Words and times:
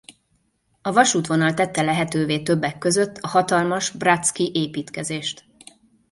A 0.81 0.91
vasútvonal 0.91 1.53
tette 1.53 1.81
lehetővé 1.81 2.41
többek 2.43 2.77
között 2.77 3.17
a 3.17 3.27
hatalmas 3.27 3.91
bratszki 3.91 4.51
építkezést. 4.53 5.45